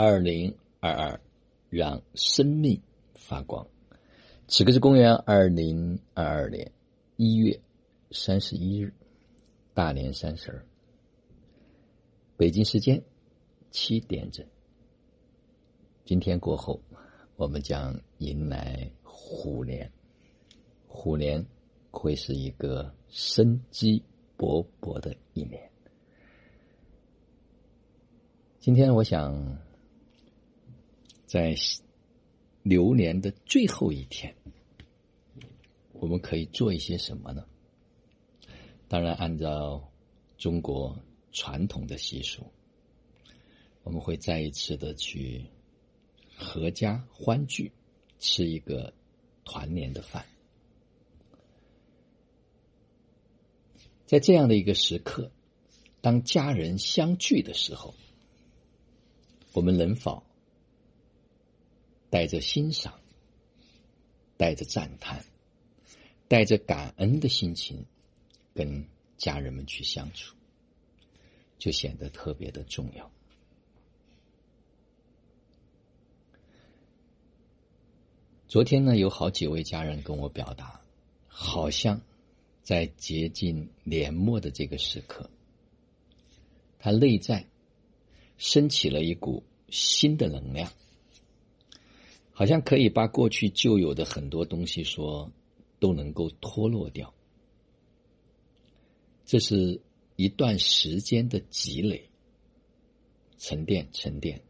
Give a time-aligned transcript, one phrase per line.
[0.00, 1.20] 二零二二，
[1.70, 2.80] 让生命
[3.16, 3.66] 发光。
[4.46, 6.70] 此刻是公元二零二二年
[7.16, 7.60] 一月
[8.12, 8.94] 三十一日，
[9.74, 10.64] 大年三十儿，
[12.36, 13.02] 北京时间
[13.72, 14.46] 七点整。
[16.04, 16.80] 今天过后，
[17.34, 19.90] 我们将迎来虎年。
[20.86, 21.44] 虎年
[21.90, 24.00] 会是一个生机
[24.38, 25.60] 勃勃的一年。
[28.60, 29.58] 今天我想。
[31.28, 31.54] 在
[32.62, 34.34] 流年的最后一天，
[35.92, 37.44] 我们可以做一些什么呢？
[38.88, 39.92] 当然，按照
[40.38, 40.98] 中国
[41.30, 42.50] 传统的习俗，
[43.82, 45.44] 我们会再一次的去
[46.34, 47.70] 合家欢聚，
[48.18, 48.90] 吃一个
[49.44, 50.24] 团年的饭。
[54.06, 55.30] 在这样的一个时刻，
[56.00, 57.94] 当家人相聚的时候，
[59.52, 60.22] 我们能否？
[62.10, 62.98] 带着欣赏，
[64.36, 65.24] 带着赞叹，
[66.26, 67.84] 带着感恩的心情，
[68.54, 68.84] 跟
[69.16, 70.34] 家人们去相处，
[71.58, 73.10] 就显得特别的重要。
[78.46, 80.80] 昨天呢，有好几位家人跟我表达，
[81.26, 82.00] 好像
[82.62, 85.28] 在接近年末的这个时刻，
[86.78, 87.44] 他内在
[88.38, 90.72] 升起了一股新的能量。
[92.38, 95.28] 好像可以把过去旧有的很多东西说
[95.80, 97.12] 都能够脱落掉，
[99.26, 99.80] 这是
[100.14, 102.08] 一段时间的积累、
[103.38, 104.40] 沉淀、沉淀，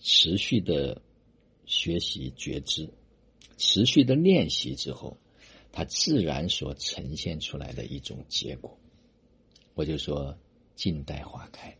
[0.00, 1.00] 持续的
[1.66, 2.90] 学习觉知，
[3.56, 5.16] 持续的练习之后，
[5.70, 8.76] 它自然所呈现出来的一种结果。
[9.74, 10.36] 我就说，
[10.74, 11.72] 静待花开，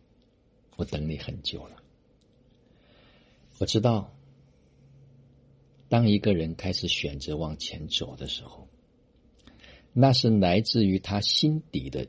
[0.76, 1.82] 我等你很久了，
[3.58, 4.14] 我知道。
[5.90, 8.68] 当一个人开始选择往前走的时候，
[9.92, 12.06] 那是来自于他心底的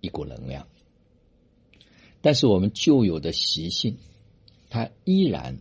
[0.00, 0.66] 一股能量。
[2.20, 3.96] 但是我们旧有的习性，
[4.68, 5.56] 它依然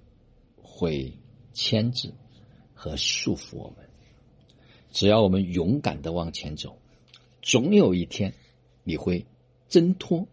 [0.55, 1.13] 会
[1.53, 2.11] 牵制
[2.73, 3.87] 和束缚我们。
[4.91, 6.75] 只要我们勇敢的往前走，
[7.43, 8.33] 总有一天
[8.83, 9.23] 你会
[9.69, 10.27] 挣脱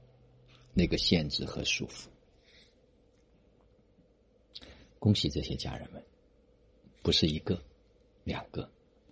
[0.73, 2.07] 那个限制和束缚。
[4.99, 6.03] 恭喜这些家人们！
[7.03, 7.61] 不是一个、
[8.23, 8.71] 两个，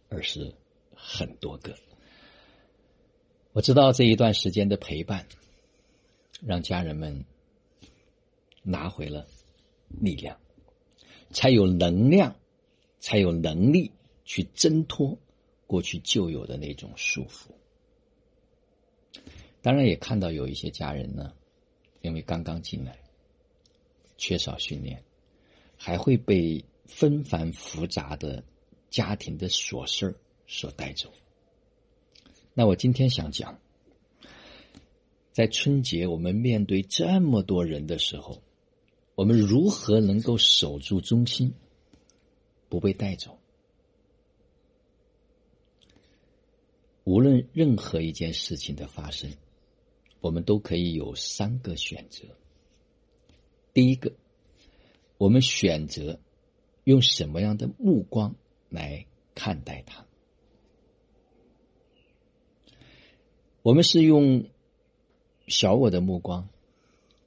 [0.09, 0.55] 而是
[0.95, 1.77] 很多个。
[3.53, 5.27] 我知道这一段时间的陪伴，
[6.41, 7.25] 让家人们
[8.62, 9.27] 拿回了
[9.89, 10.39] 力量，
[11.31, 12.37] 才有能量，
[13.01, 13.91] 才有能力
[14.25, 15.19] 去挣脱
[15.67, 17.49] 过去旧有的那种束缚。
[19.62, 21.34] 当然，也看到有一些家人呢，
[22.03, 22.97] 因为刚刚进来，
[24.17, 25.03] 缺少训练，
[25.77, 26.65] 还会被。
[26.91, 28.45] 纷繁复杂的
[28.91, 30.15] 家庭的琐事
[30.47, 31.11] 所带走。
[32.53, 33.59] 那我今天想讲，
[35.33, 38.43] 在春节我们面对这么多人的时候，
[39.15, 41.55] 我们如何能够守住中心，
[42.69, 43.39] 不被带走？
[47.05, 49.33] 无论任何一件事情的发生，
[50.21, 52.25] 我们都可以有三个选择。
[53.72, 54.12] 第一个，
[55.17, 56.19] 我们选择。
[56.84, 58.34] 用什么样的目光
[58.68, 60.04] 来看待它？
[63.62, 64.46] 我们是用
[65.46, 66.48] 小我的目光，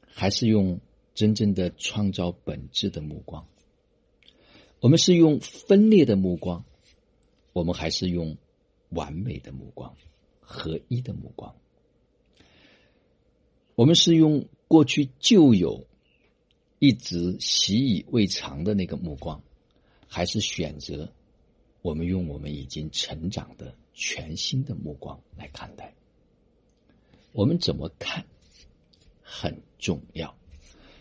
[0.05, 0.79] 还是用
[1.13, 3.45] 真正的创造本质的目光？
[4.79, 6.65] 我们是用分裂的目光，
[7.53, 8.35] 我们还是用
[8.89, 9.95] 完美的目光、
[10.41, 11.55] 合一的目光？
[13.75, 15.85] 我们是用过去旧有、
[16.83, 19.41] 一直习以为常的那个目光？
[20.05, 21.09] 还是选择
[21.81, 25.95] 我们用我们已经成长的全新的目光来看待，
[27.31, 28.25] 我们怎么看
[29.21, 30.35] 很重要，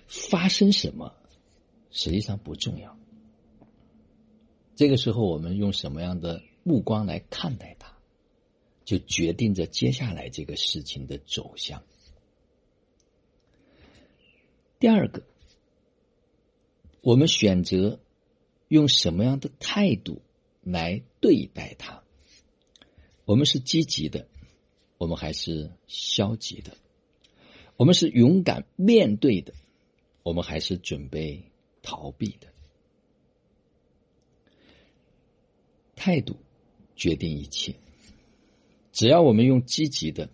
[0.06, 1.12] 发生什么
[1.90, 2.96] 实际上不重要。
[4.76, 7.92] 这个时候，我们用什么样的目光来看待它，
[8.84, 11.82] 就决定着接下来这个事情的走向。
[14.78, 15.20] 第二个，
[17.02, 18.00] 我们选择。
[18.68, 20.22] 用什么样的态度
[20.62, 22.02] 来对待它？
[23.26, 24.26] 我们是积极的，
[24.96, 26.74] 我们还是消极的？
[27.76, 29.52] 我们是勇敢面对的，
[30.22, 31.42] 我们还是准备
[31.82, 32.48] 逃避的？
[35.94, 36.36] 态度
[36.96, 37.74] 决定一切。
[38.90, 40.30] 只要我们用积极的、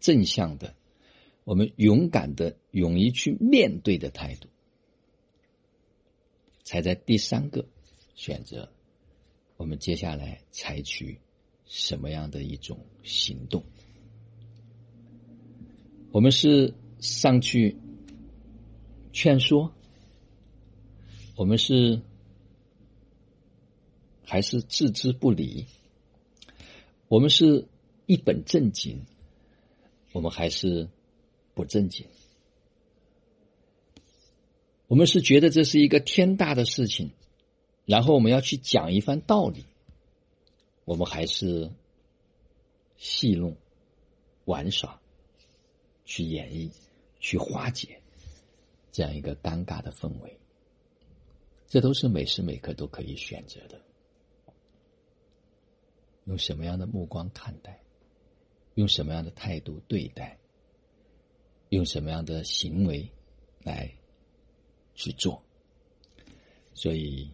[0.00, 0.74] 正向的、
[1.44, 4.50] 我们勇敢的、勇于去面对的态度。
[6.70, 7.66] 才在第三个
[8.14, 8.70] 选择，
[9.56, 11.18] 我们接下来采取
[11.64, 13.64] 什么样的一种行动？
[16.12, 17.76] 我们是上去
[19.12, 19.72] 劝说，
[21.34, 22.00] 我们是
[24.24, 25.66] 还是置之不理？
[27.08, 27.66] 我们是
[28.06, 29.04] 一本正经，
[30.12, 30.88] 我们还是
[31.52, 32.06] 不正经？
[34.90, 37.12] 我们是觉得这是一个天大的事情，
[37.86, 39.64] 然后我们要去讲一番道理，
[40.84, 41.70] 我们还是
[42.96, 43.56] 戏弄、
[44.46, 45.00] 玩耍，
[46.04, 46.68] 去演绎、
[47.20, 48.02] 去化解
[48.90, 50.36] 这样一个尴尬的氛围，
[51.68, 53.80] 这都是每时每刻都可以选择的。
[56.24, 57.80] 用什么样的目光看待？
[58.74, 60.36] 用什么样的态度对待？
[61.68, 63.08] 用什么样的行为
[63.62, 63.88] 来？
[65.00, 65.42] 去做，
[66.74, 67.30] 所以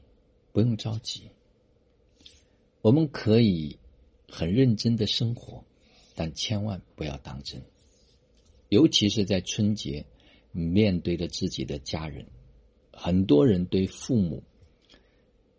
[0.53, 1.29] 不用着急。
[2.81, 3.77] 我们可以
[4.29, 5.65] 很认真的生活，
[6.15, 7.61] 但千万不要当真。
[8.69, 10.07] 尤其是在春节，
[10.53, 12.25] 面对着自己的家人，
[12.93, 14.41] 很多人对父母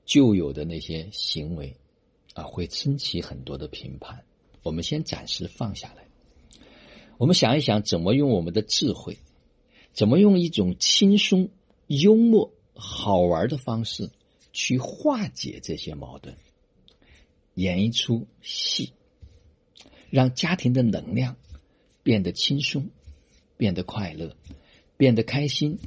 [0.05, 1.75] 旧有的那些行为
[2.35, 4.23] 啊，会升起很多的评判。
[4.63, 6.07] 我们先暂时放下来，
[7.17, 9.17] 我们想一想，怎么用我们的智慧，
[9.91, 11.49] 怎么用一种轻松。
[11.87, 14.11] 幽默、好玩的方式
[14.53, 16.35] 去化解这些矛盾，
[17.53, 18.93] 演一出戏，
[20.09, 21.37] 让家庭的能量
[22.03, 22.89] 变得轻松、
[23.55, 24.35] 变得快乐、
[24.97, 25.79] 变得开心、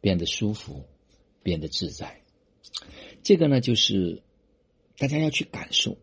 [0.00, 0.84] 变得舒服、
[1.42, 2.22] 变得自在。
[3.22, 4.22] 这个呢，就是
[4.96, 5.98] 大家要去感受，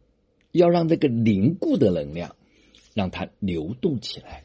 [0.51, 2.35] 要让这个凝固的能量
[2.93, 4.43] 让它流动起来。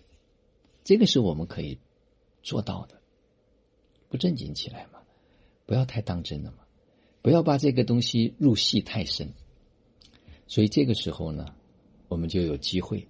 [0.85, 1.79] 这个是我们可以
[2.43, 3.02] 做到的。
[4.13, 4.99] 不正经起来嘛，
[5.65, 6.59] 不要太当真了嘛，
[7.23, 9.33] 不要把这个东西入戏太深。
[10.47, 11.55] 所以这个时候呢，
[12.09, 13.09] 我们就有机会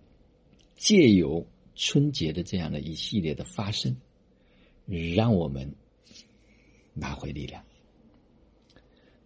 [0.76, 1.44] 借由
[1.74, 3.96] 春节的这样的一系列的发生，
[4.86, 5.74] 让我们
[6.94, 7.64] 拿回力量。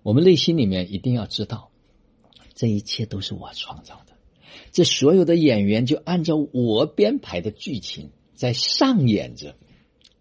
[0.02, 1.70] 我们内心里面一定要知道，
[2.54, 4.16] 这一切都是我创造的，
[4.72, 9.54] 这所有的演员就按照我编排的剧情在上演着，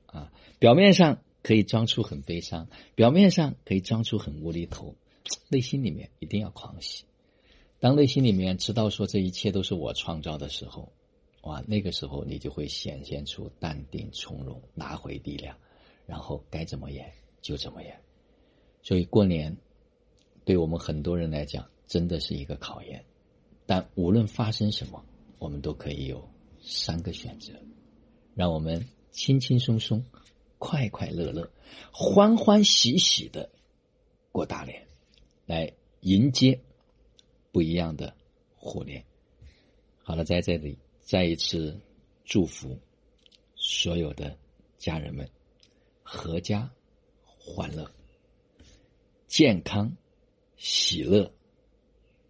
[0.07, 1.21] 啊，表面上。
[1.45, 4.95] 可以装出很悲伤，表面上可以装出很无厘头，
[5.47, 7.05] 内心里面一定要狂喜。
[7.79, 10.91] 当内心里面知道说这一切都是我创造的时候，
[11.43, 15.55] 哇，那个时候你就会显现出淡定从容，拿回力量，
[16.07, 17.13] 然后该怎么演
[17.43, 17.95] 就怎么演。
[18.81, 19.55] 所以过年
[20.45, 23.05] 对我们很多人来讲真的是一个考验，
[23.67, 25.05] 但无论发生什么，
[25.37, 26.27] 我们都可以有
[26.59, 27.53] 三个选择，
[28.33, 30.03] 让我们轻轻松松。
[30.65, 31.47] 快快乐乐、
[31.91, 33.47] 欢欢喜喜的
[34.31, 34.83] 过大年，
[35.45, 36.59] 来迎接
[37.51, 38.11] 不一样的
[38.55, 39.05] 虎年。
[40.01, 41.79] 好了，在这里再一次
[42.23, 42.75] 祝福
[43.53, 44.35] 所有的
[44.79, 45.29] 家人们，
[46.03, 46.67] 阖家
[47.23, 47.87] 欢乐、
[49.27, 49.95] 健康、
[50.57, 51.31] 喜乐、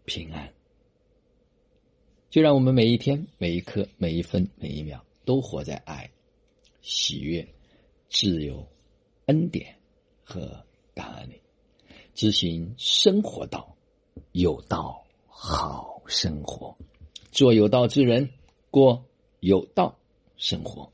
[0.03, 0.53] 平安。
[2.29, 6.11] 就让我们每一天、每一刻、每一分、每一秒，都活在爱、
[6.81, 7.54] 喜悦。
[8.17, 8.65] 自有、
[9.25, 9.75] 恩典
[10.23, 10.49] 和
[10.93, 11.41] 感恩里，
[12.13, 13.75] 执行生活道，
[14.31, 16.73] 有道好生活，
[17.33, 18.29] 做有道之人，
[18.71, 19.03] 过
[19.41, 19.93] 有道
[20.37, 20.89] 生活。